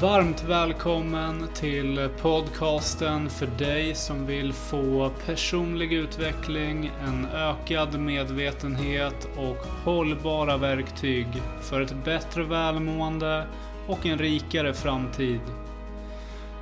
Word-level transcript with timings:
Varmt 0.00 0.44
välkommen 0.44 1.48
till 1.54 2.08
podcasten 2.20 3.30
för 3.30 3.46
dig 3.46 3.94
som 3.94 4.26
vill 4.26 4.52
få 4.52 5.10
personlig 5.26 5.92
utveckling, 5.92 6.92
en 7.06 7.26
ökad 7.26 8.00
medvetenhet 8.00 9.28
och 9.36 9.66
hållbara 9.84 10.56
verktyg 10.56 11.26
för 11.60 11.80
ett 11.80 12.04
bättre 12.04 12.42
välmående 12.42 13.46
och 13.86 14.06
en 14.06 14.18
rikare 14.18 14.74
framtid. 14.74 15.40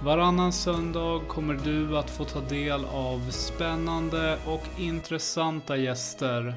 Varannan 0.02 0.52
söndag 0.52 1.20
kommer 1.28 1.58
du 1.64 1.98
att 1.98 2.10
få 2.10 2.24
ta 2.24 2.40
del 2.40 2.84
av 2.84 3.30
spännande 3.30 4.38
och 4.46 4.64
intressanta 4.78 5.76
gäster 5.76 6.54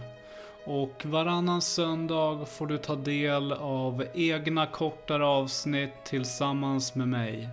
och 0.65 1.05
varannan 1.05 1.61
söndag 1.61 2.45
får 2.45 2.67
du 2.67 2.77
ta 2.77 2.95
del 2.95 3.51
av 3.51 4.05
egna 4.13 4.65
kortare 4.65 5.25
avsnitt 5.25 5.93
tillsammans 6.03 6.95
med 6.95 7.07
mig. 7.07 7.49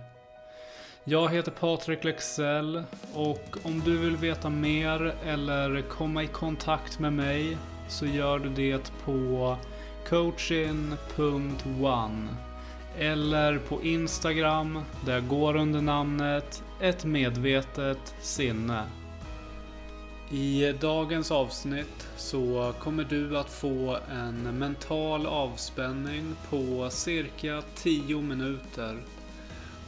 Jag 1.03 1.29
heter 1.29 1.51
Patrik 1.51 2.03
Lexell 2.03 2.83
och 3.13 3.57
om 3.63 3.81
du 3.85 3.97
vill 3.97 4.17
veta 4.17 4.49
mer 4.49 5.15
eller 5.25 5.81
komma 5.81 6.23
i 6.23 6.27
kontakt 6.27 6.99
med 6.99 7.13
mig 7.13 7.57
så 7.87 8.05
gör 8.05 8.39
du 8.39 8.49
det 8.49 8.91
på 9.05 9.57
coachin.one 10.09 12.27
eller 12.97 13.57
på 13.57 13.83
Instagram 13.83 14.79
där 15.05 15.13
jag 15.13 15.27
går 15.27 15.55
under 15.55 15.81
namnet 15.81 16.63
ett 16.81 17.05
medvetet 17.05 18.15
sinne. 18.21 18.83
I 20.31 20.73
dagens 20.79 21.31
avsnitt 21.31 22.07
så 22.17 22.73
kommer 22.79 23.03
du 23.03 23.37
att 23.37 23.49
få 23.49 23.97
en 24.11 24.59
mental 24.59 25.25
avspänning 25.25 26.35
på 26.49 26.89
cirka 26.89 27.63
10 27.75 28.21
minuter. 28.21 28.97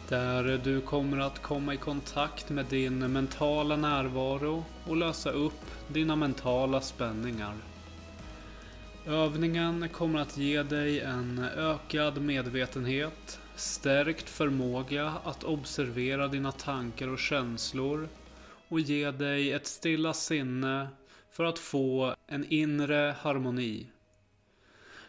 Där 0.10 0.62
du 0.64 0.82
kommer 0.82 1.18
att 1.18 1.42
komma 1.42 1.74
i 1.74 1.78
kontakt 1.78 2.50
med 2.50 2.66
din 2.66 3.12
mentala 3.12 3.76
närvaro 3.76 4.64
och 4.88 4.98
lösa 4.98 5.32
upp 5.32 5.62
dina 5.88 6.16
mentala 6.16 6.82
spänningar. 6.82 7.54
Övningen 9.06 9.90
kommer 9.90 10.20
att 10.20 10.38
ge 10.38 10.64
dig 10.64 11.00
en 11.00 11.46
ökad 11.58 12.22
medvetenhet, 12.22 13.40
stärkt 13.56 14.30
förmåga 14.30 15.14
att 15.24 15.44
observera 15.44 16.28
dina 16.28 16.52
tankar 16.52 17.08
och 17.08 17.20
känslor 17.20 18.10
och 18.72 18.80
ge 18.80 19.12
dig 19.12 19.52
ett 19.52 19.68
stilla 19.68 20.14
sinne 20.14 20.88
för 21.30 21.44
att 21.44 21.60
få 21.60 22.16
en 22.28 22.46
inre 22.46 23.16
harmoni. 23.20 23.88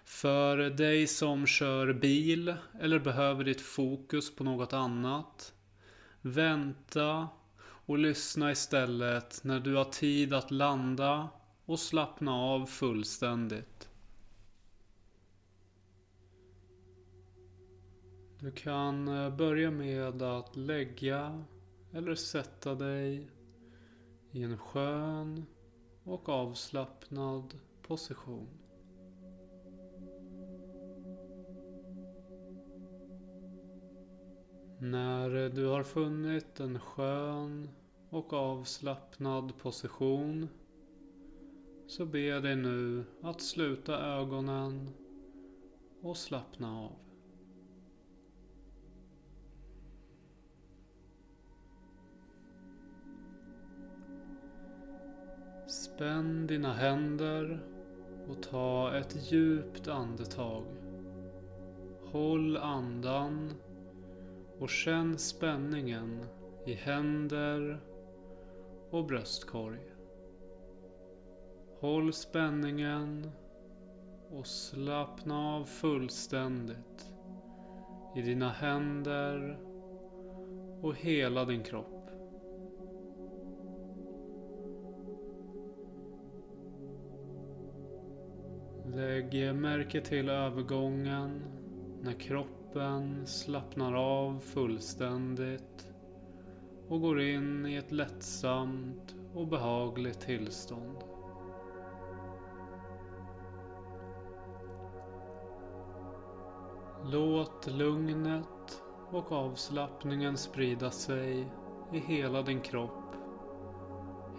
För 0.05 0.57
dig 0.57 1.07
som 1.07 1.47
kör 1.47 1.93
bil 1.93 2.55
eller 2.81 2.99
behöver 2.99 3.45
ditt 3.45 3.61
fokus 3.61 4.37
på 4.37 4.45
något 4.45 4.73
annat. 4.73 5.55
Vänta 6.21 7.29
och 7.63 7.99
lyssna 7.99 8.53
istället 8.53 9.45
när 9.45 9.61
du 9.61 9.75
har 9.75 9.85
tid 9.85 10.35
att 10.35 10.51
landa 10.51 11.29
och 11.65 11.79
slappna 11.79 12.35
av 12.35 12.67
fullständigt. 12.67 13.89
Du 18.41 18.51
kan 18.51 19.09
eh, 19.09 19.37
börja 19.37 19.71
med 19.71 20.23
att 20.23 20.57
lägga 20.57 21.45
eller 21.93 22.15
sätta 22.15 22.75
dig 22.75 23.31
i 24.33 24.43
en 24.43 24.59
skön 24.59 25.47
och 26.05 26.29
avslappnad 26.29 27.55
position. 27.83 28.49
När 34.79 35.49
du 35.49 35.67
har 35.67 35.83
funnit 35.83 36.61
en 36.61 36.81
skön 36.81 37.69
och 38.11 38.33
avslappnad 38.33 39.59
position 39.59 40.49
så 41.87 42.07
ber 42.07 42.19
jag 42.19 42.43
dig 42.43 42.57
nu 42.57 43.05
att 43.23 43.41
sluta 43.41 44.01
ögonen 44.01 44.91
och 46.03 46.17
slappna 46.17 46.81
av. 46.81 47.12
Spänn 56.03 56.47
dina 56.47 56.73
händer 56.73 57.61
och 58.29 58.43
ta 58.43 58.97
ett 58.97 59.33
djupt 59.33 59.89
andetag. 59.89 60.65
Håll 62.05 62.57
andan 62.57 63.51
och 64.59 64.69
känn 64.69 65.19
spänningen 65.19 66.25
i 66.67 66.75
händer 66.75 67.81
och 68.91 69.07
bröstkorg. 69.07 69.81
Håll 71.81 72.13
spänningen 72.13 73.31
och 74.31 74.47
slappna 74.47 75.55
av 75.57 75.65
fullständigt 75.65 77.15
i 78.17 78.23
dina 78.23 78.49
händer 78.49 79.59
och 80.81 80.95
hela 80.95 81.45
din 81.45 81.63
kropp. 81.63 81.92
Lägg 88.95 89.55
märke 89.55 90.01
till 90.01 90.29
övergången 90.29 91.43
när 92.03 92.13
kroppen 92.13 93.27
slappnar 93.27 93.95
av 93.95 94.39
fullständigt 94.41 95.89
och 96.89 97.01
går 97.01 97.21
in 97.21 97.67
i 97.67 97.77
ett 97.77 97.93
lättsamt 97.93 99.15
och 99.35 99.47
behagligt 99.47 100.21
tillstånd. 100.21 100.97
Låt 107.05 107.67
lugnet 107.67 108.83
och 109.11 109.33
avslappningen 109.33 110.37
sprida 110.37 110.91
sig 110.91 111.47
i 111.93 111.99
hela 111.99 112.43
din 112.43 112.61
kropp 112.61 113.15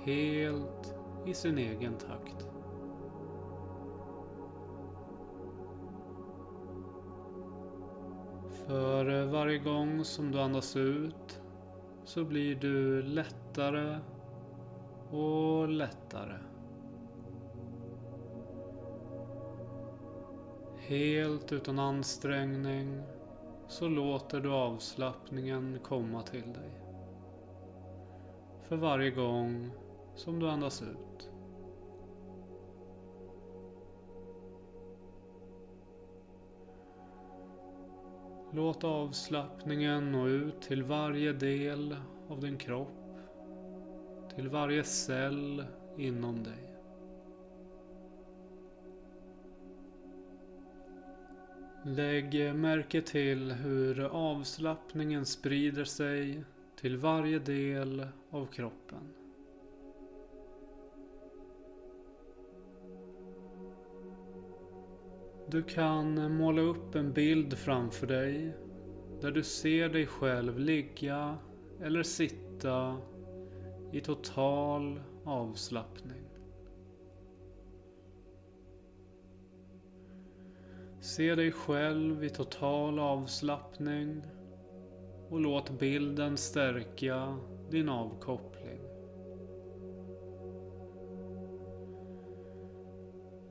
helt 0.05 0.95
i 1.25 1.33
sin 1.33 1.57
egen 1.57 1.97
takt. 1.97 2.52
För 8.67 9.21
eh, 9.21 9.25
varje 9.25 9.57
gång 9.57 10.05
som 10.05 10.31
du 10.31 10.39
andas 10.39 10.75
ut 10.75 11.41
så 12.05 12.23
blir 12.23 12.55
du 12.55 13.01
lättare 13.01 13.99
och 15.11 15.69
lättare. 15.69 16.37
Helt 20.77 21.51
utan 21.51 21.79
ansträngning 21.79 23.01
så 23.67 23.87
låter 23.87 24.41
du 24.41 24.49
avslappningen 24.51 25.79
komma 25.83 26.21
till 26.21 26.53
dig. 26.53 26.81
För 28.61 28.75
varje 28.75 29.11
gång 29.11 29.71
som 30.15 30.39
du 30.39 30.49
andas 30.49 30.81
ut. 30.81 31.32
Låt 38.55 38.83
avslappningen 38.83 40.11
nå 40.11 40.27
ut 40.27 40.61
till 40.61 40.83
varje 40.83 41.33
del 41.33 41.97
av 42.29 42.39
din 42.39 42.57
kropp. 42.57 43.17
Till 44.35 44.49
varje 44.49 44.83
cell 44.83 45.65
inom 45.97 46.43
dig. 46.43 46.73
Lägg 51.85 52.55
märke 52.55 53.01
till 53.01 53.51
hur 53.51 53.99
avslappningen 53.99 55.25
sprider 55.25 55.83
sig 55.83 56.43
till 56.75 56.97
varje 56.97 57.39
del 57.39 58.07
av 58.29 58.45
kroppen. 58.45 59.22
Du 65.53 65.63
kan 65.63 66.37
måla 66.37 66.61
upp 66.61 66.95
en 66.95 67.13
bild 67.13 67.57
framför 67.57 68.07
dig 68.07 68.57
där 69.21 69.31
du 69.31 69.43
ser 69.43 69.89
dig 69.89 70.07
själv 70.07 70.59
ligga 70.59 71.37
eller 71.81 72.03
sitta 72.03 72.97
i 73.91 74.01
total 74.01 75.01
avslappning. 75.23 76.23
Se 80.99 81.35
dig 81.35 81.51
själv 81.51 82.23
i 82.23 82.29
total 82.29 82.99
avslappning 82.99 84.21
och 85.29 85.39
låt 85.39 85.79
bilden 85.79 86.37
stärka 86.37 87.37
din 87.69 87.89
avkoppling. 87.89 88.81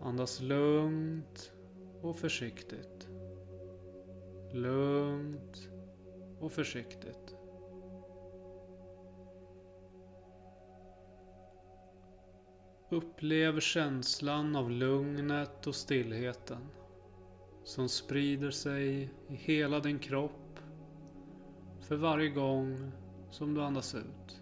Andas 0.00 0.40
lugnt 0.40 1.52
och 2.02 2.16
försiktigt. 2.16 3.08
Lugnt 4.52 5.68
och 6.40 6.52
försiktigt. 6.52 7.36
Upplev 12.90 13.60
känslan 13.60 14.56
av 14.56 14.70
lugnet 14.70 15.66
och 15.66 15.74
stillheten 15.74 16.68
som 17.64 17.88
sprider 17.88 18.50
sig 18.50 19.10
i 19.28 19.34
hela 19.34 19.80
din 19.80 19.98
kropp 19.98 20.58
för 21.80 21.96
varje 21.96 22.28
gång 22.28 22.92
som 23.30 23.54
du 23.54 23.62
andas 23.62 23.94
ut. 23.94 24.41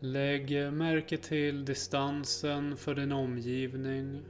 Lägg 0.00 0.72
märke 0.72 1.16
till 1.16 1.64
distansen 1.64 2.76
för 2.76 2.94
din 2.94 3.12
omgivning 3.12 4.22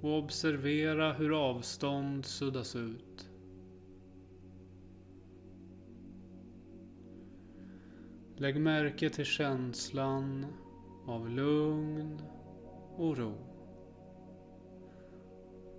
och 0.00 0.18
observera 0.18 1.12
hur 1.12 1.48
avstånd 1.48 2.26
suddas 2.26 2.76
ut. 2.76 3.30
Lägg 8.36 8.60
märke 8.60 9.10
till 9.10 9.24
känslan 9.24 10.46
av 11.06 11.28
lugn 11.30 12.22
och 12.96 13.18
ro. 13.18 13.34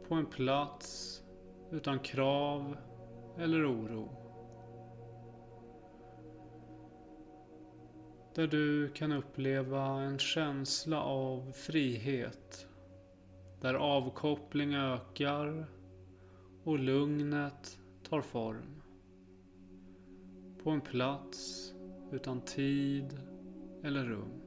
På 0.08 0.16
en 0.16 0.26
plats 0.26 1.22
utan 1.72 2.00
krav 2.00 2.78
eller 3.38 3.72
oro. 3.72 4.21
Där 8.36 8.48
du 8.48 8.90
kan 8.90 9.12
uppleva 9.12 10.02
en 10.02 10.20
känsla 10.20 11.02
av 11.02 11.52
frihet. 11.52 12.68
Där 13.62 13.74
avkoppling 13.74 14.76
ökar 14.76 15.66
och 16.64 16.80
lugnet 16.80 17.80
tar 18.10 18.22
form. 18.22 18.82
På 20.64 20.70
en 20.70 20.82
plats 20.82 21.74
utan 22.12 22.42
tid 22.42 23.20
eller 23.84 24.06
rum. 24.06 24.42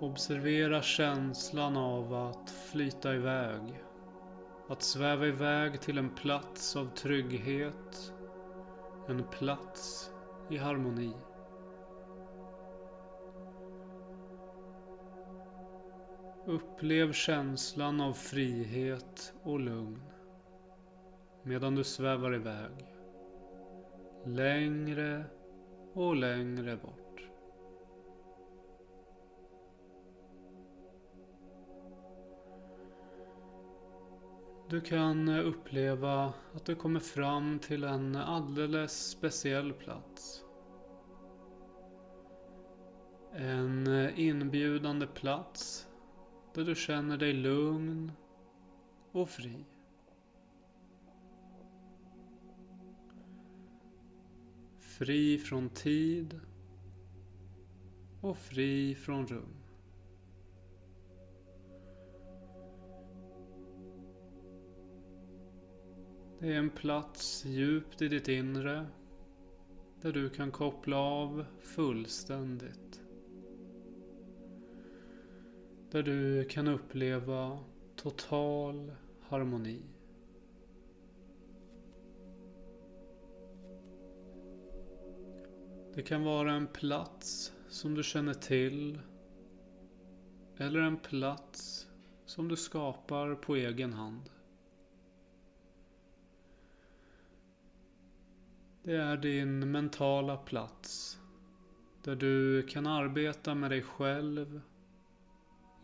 Observera 0.00 0.82
känslan 0.82 1.76
av 1.76 2.14
att 2.14 2.50
flyta 2.50 3.14
iväg. 3.14 3.87
Att 4.68 4.82
sväva 4.82 5.26
iväg 5.26 5.80
till 5.80 5.98
en 5.98 6.10
plats 6.10 6.76
av 6.76 6.94
trygghet. 6.94 8.12
En 9.08 9.24
plats 9.24 10.10
i 10.50 10.56
harmoni. 10.56 11.12
Upplev 16.46 17.12
känslan 17.12 18.00
av 18.00 18.12
frihet 18.12 19.34
och 19.42 19.60
lugn 19.60 20.02
medan 21.42 21.74
du 21.74 21.84
svävar 21.84 22.34
iväg. 22.34 22.94
Längre 24.24 25.24
och 25.94 26.16
längre 26.16 26.76
bort. 26.76 26.97
Du 34.70 34.80
kan 34.80 35.28
eh, 35.28 35.46
uppleva 35.46 36.32
att 36.54 36.64
du 36.64 36.74
kommer 36.74 37.00
fram 37.00 37.58
till 37.58 37.84
en 37.84 38.16
alldeles 38.16 39.10
speciell 39.10 39.72
plats. 39.72 40.44
En 43.32 43.86
eh, 43.86 44.20
inbjudande 44.20 45.06
plats 45.06 45.88
där 46.54 46.64
du 46.64 46.74
känner 46.74 47.16
dig 47.16 47.32
lugn 47.32 48.12
och 49.12 49.28
fri. 49.28 49.64
Fri 54.78 55.38
från 55.38 55.68
tid 55.68 56.40
och 58.20 58.38
fri 58.38 58.94
från 58.94 59.26
rum. 59.26 59.67
Är 66.52 66.58
en 66.58 66.70
plats 66.70 67.44
djupt 67.44 68.02
i 68.02 68.08
ditt 68.08 68.28
inre 68.28 68.86
där 70.00 70.12
du 70.12 70.30
kan 70.30 70.50
koppla 70.50 70.96
av 70.96 71.44
fullständigt. 71.60 73.02
Där 75.90 76.02
du 76.02 76.44
kan 76.44 76.68
uppleva 76.68 77.58
total 77.96 78.92
harmoni. 79.20 79.82
Det 85.94 86.02
kan 86.02 86.24
vara 86.24 86.52
en 86.52 86.66
plats 86.66 87.52
som 87.68 87.94
du 87.94 88.02
känner 88.02 88.34
till. 88.34 89.00
Eller 90.56 90.80
en 90.80 90.96
plats 90.96 91.88
som 92.26 92.48
du 92.48 92.56
skapar 92.56 93.34
på 93.34 93.56
egen 93.56 93.92
hand. 93.92 94.30
Det 98.88 98.96
är 98.96 99.16
din 99.16 99.70
mentala 99.70 100.36
plats. 100.36 101.18
Där 102.02 102.16
du 102.16 102.62
kan 102.62 102.86
arbeta 102.86 103.54
med 103.54 103.70
dig 103.70 103.82
själv 103.82 104.60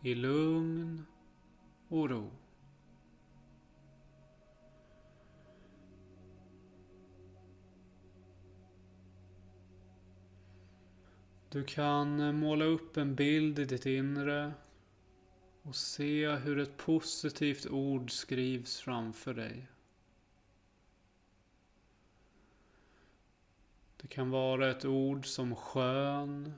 i 0.03 0.15
lugn 0.15 1.05
och 1.87 2.09
ro. 2.09 2.31
Du 11.49 11.63
kan 11.63 12.35
måla 12.35 12.65
upp 12.65 12.97
en 12.97 13.15
bild 13.15 13.59
i 13.59 13.65
ditt 13.65 13.85
inre 13.85 14.53
och 15.61 15.75
se 15.75 16.29
hur 16.29 16.59
ett 16.59 16.77
positivt 16.77 17.67
ord 17.67 18.11
skrivs 18.11 18.79
framför 18.79 19.33
dig. 19.33 19.67
Det 24.05 24.09
kan 24.09 24.29
vara 24.29 24.71
ett 24.71 24.85
ord 24.85 25.25
som 25.25 25.55
skön, 25.55 26.53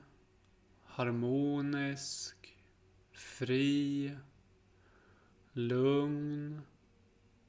harmonisk, 0.84 2.56
fri, 3.12 4.12
lugn 5.52 6.60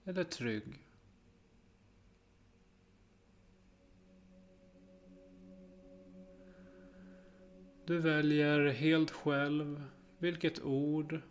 eller 0.03 0.23
trygg. 0.23 0.83
Du 7.85 7.99
väljer 7.99 8.67
helt 8.67 9.11
själv 9.11 9.83
vilket 10.17 10.61
ord 10.61 11.21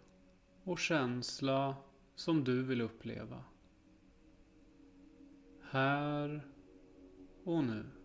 och 0.64 0.78
känsla 0.78 1.76
som 2.14 2.44
du 2.44 2.62
vill 2.62 2.80
uppleva. 2.80 3.44
Här 5.70 6.48
och 7.44 7.64
nu. 7.64 7.97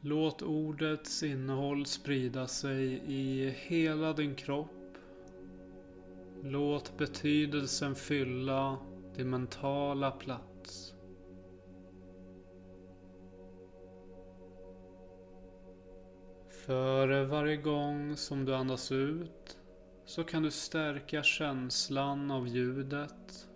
Låt 0.00 0.42
ordets 0.42 1.22
innehåll 1.22 1.86
sprida 1.86 2.46
sig 2.46 3.02
i 3.06 3.50
hela 3.50 4.12
din 4.12 4.34
kropp. 4.34 4.98
Låt 6.42 6.98
betydelsen 6.98 7.94
fylla 7.94 8.78
din 9.16 9.30
mentala 9.30 10.10
plats. 10.10 10.94
För 16.66 17.24
varje 17.24 17.56
gång 17.56 18.16
som 18.16 18.44
du 18.44 18.54
andas 18.54 18.92
ut 18.92 19.58
så 20.04 20.24
kan 20.24 20.42
du 20.42 20.50
stärka 20.50 21.22
känslan 21.22 22.30
av 22.30 22.48
ljudet 22.48 23.47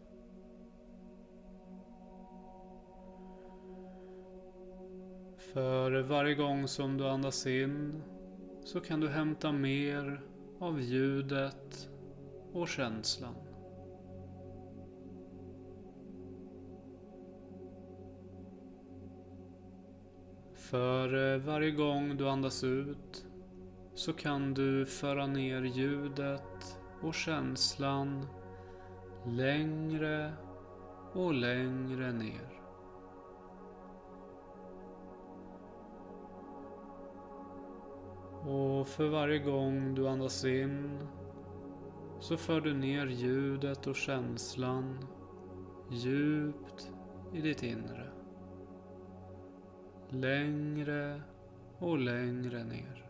För 5.53 6.03
varje 6.03 6.35
gång 6.35 6.69
som 6.69 6.99
du 6.99 7.09
andas 7.09 7.47
in 7.47 8.03
så 8.65 8.81
kan 8.81 9.01
du 9.01 9.09
hämta 9.09 9.53
mer 9.53 10.23
av 10.59 10.81
ljudet 10.81 11.89
och 12.53 12.69
känslan. 12.69 13.35
För 20.55 21.35
eh, 21.35 21.41
varje 21.41 21.71
gång 21.71 22.17
du 22.17 22.29
andas 22.29 22.65
ut 22.65 23.27
så 23.95 24.13
kan 24.13 24.55
du 24.55 24.87
föra 24.87 25.27
ner 25.27 25.63
ljudet 25.63 26.79
och 27.03 27.15
känslan 27.15 28.27
längre 29.27 30.33
och 31.13 31.35
längre 31.35 32.13
ner. 32.13 32.62
Och 38.53 38.89
för 38.89 39.09
varje 39.09 39.39
gång 39.39 39.95
du 39.95 40.09
andas 40.09 40.45
in 40.45 40.99
så 42.21 42.37
för 42.37 42.61
du 42.61 42.75
ner 42.75 43.07
ljudet 43.07 43.87
och 43.87 43.97
känslan 43.97 45.07
djupt 45.91 46.93
i 47.33 47.41
ditt 47.41 47.63
inre. 47.63 48.11
Längre 50.09 51.23
och 51.79 51.99
längre 51.99 52.65
ner. 52.65 53.07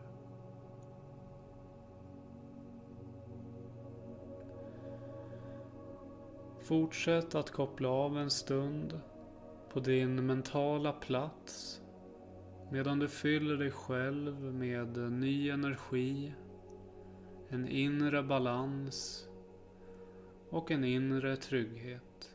Fortsätt 6.59 7.35
att 7.35 7.51
koppla 7.51 7.89
av 7.89 8.17
en 8.17 8.29
stund 8.29 8.99
på 9.73 9.79
din 9.79 10.25
mentala 10.25 10.93
plats 10.93 11.82
medan 12.73 12.99
du 12.99 13.07
fyller 13.07 13.57
dig 13.57 13.71
själv 13.71 14.53
med 14.53 14.97
ny 15.11 15.49
energi, 15.49 16.33
en 17.49 17.67
inre 17.67 18.23
balans 18.23 19.27
och 20.49 20.71
en 20.71 20.83
inre 20.83 21.35
trygghet. 21.35 22.32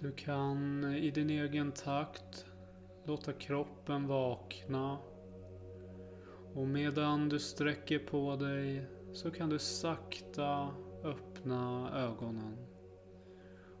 Du 0.00 0.12
kan 0.12 0.84
i 0.94 1.10
din 1.10 1.30
egen 1.30 1.72
takt 1.72 2.46
låta 3.04 3.32
kroppen 3.32 4.06
vakna. 4.06 4.98
Och 6.54 6.68
medan 6.68 7.28
du 7.28 7.38
sträcker 7.38 7.98
på 7.98 8.36
dig 8.36 8.86
så 9.12 9.30
kan 9.30 9.48
du 9.48 9.58
sakta 9.58 10.74
öppna 11.04 11.90
ögonen. 11.94 12.56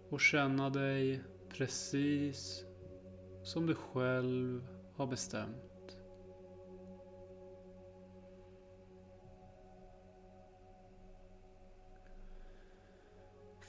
Och 0.08 0.20
känna 0.20 0.70
dig 0.70 1.20
precis 1.48 2.64
som 3.42 3.66
du 3.66 3.74
själv 3.74 4.66
har 4.96 5.06
bestämt. 5.06 5.65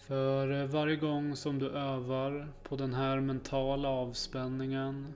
För 0.08 0.62
eh, 0.62 0.68
varje 0.68 0.96
gång 0.96 1.36
som 1.36 1.60
du 1.60 1.70
övar 1.70 2.54
på 2.64 2.76
den 2.76 2.94
här 2.94 3.20
mentala 3.20 3.90
avspänningen 3.90 5.14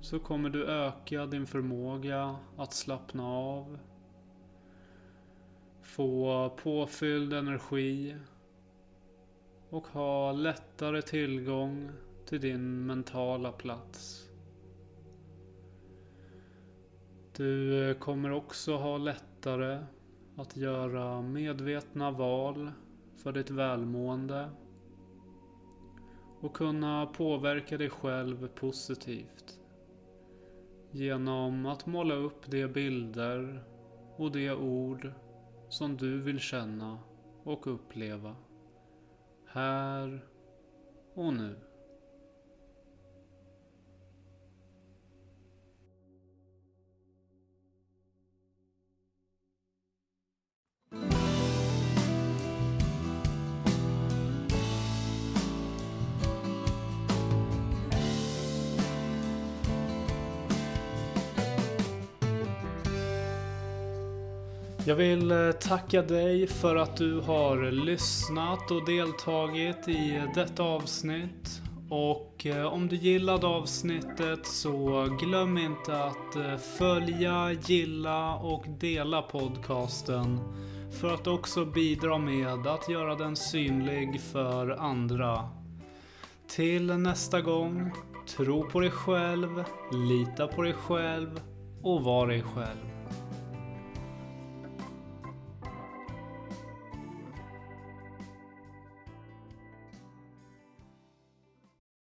så 0.00 0.18
kommer 0.18 0.50
du 0.50 0.66
öka 0.66 1.26
din 1.26 1.46
förmåga 1.46 2.36
att 2.56 2.72
slappna 2.72 3.26
av, 3.26 3.78
få 5.82 6.50
påfylld 6.62 7.32
energi 7.32 8.16
och 9.70 9.86
ha 9.86 10.32
lättare 10.32 11.02
tillgång 11.02 11.90
till 12.26 12.40
din 12.40 12.86
mentala 12.86 13.52
plats. 13.52 14.28
Du 17.36 17.90
eh, 17.90 17.96
kommer 17.96 18.32
också 18.32 18.76
ha 18.76 18.98
lättare 18.98 19.84
att 20.36 20.56
göra 20.56 21.22
medvetna 21.22 22.10
val 22.10 22.70
för 23.24 23.32
ditt 23.32 23.50
välmående 23.50 24.50
och 26.40 26.56
kunna 26.56 27.06
påverka 27.06 27.78
dig 27.78 27.90
själv 27.90 28.48
positivt 28.48 29.60
genom 30.90 31.66
att 31.66 31.86
måla 31.86 32.14
upp 32.14 32.50
de 32.50 32.66
bilder 32.66 33.64
och 34.16 34.32
de 34.32 34.50
ord 34.50 35.12
som 35.68 35.96
du 35.96 36.20
vill 36.20 36.38
känna 36.38 36.98
och 37.42 37.66
uppleva 37.66 38.36
här 39.46 40.24
och 41.14 41.34
nu. 41.34 41.56
Jag 64.86 64.94
vill 64.94 65.30
eh, 65.30 65.52
tacka 65.52 66.02
dig 66.02 66.46
för 66.46 66.76
att 66.76 66.96
du 66.96 67.20
har 67.20 67.70
lyssnat 67.70 68.70
och 68.70 68.86
deltagit 68.86 69.88
i 69.88 70.22
detta 70.34 70.62
avsnitt. 70.62 71.62
Och 71.90 72.46
eh, 72.46 72.66
om 72.66 72.88
du 72.88 72.96
gillade 72.96 73.46
avsnittet 73.46 74.46
så 74.46 75.08
glöm 75.20 75.58
inte 75.58 76.04
att 76.04 76.36
eh, 76.36 76.56
följa, 76.56 77.52
gilla 77.52 78.34
och 78.34 78.64
dela 78.68 79.22
podcasten. 79.22 80.40
För 81.00 81.14
att 81.14 81.26
också 81.26 81.64
bidra 81.64 82.18
med 82.18 82.66
att 82.66 82.88
göra 82.88 83.14
den 83.14 83.36
synlig 83.36 84.20
för 84.20 84.70
andra. 84.70 85.48
Till 86.48 86.86
nästa 86.86 87.40
gång, 87.40 87.92
tro 88.36 88.70
på 88.70 88.80
dig 88.80 88.90
själv, 88.90 89.64
lita 89.92 90.46
på 90.46 90.62
dig 90.62 90.72
själv 90.72 91.40
och 91.82 92.02
var 92.02 92.26
dig 92.26 92.42
själv. 92.42 92.93